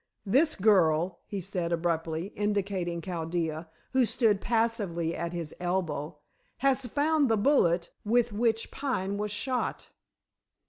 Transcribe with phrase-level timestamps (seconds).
[0.25, 6.17] "This girl," he said abruptly, indicating Chaldea, who stood passively at his elbow,
[6.65, 9.89] "has found the bullet with which Pine was shot."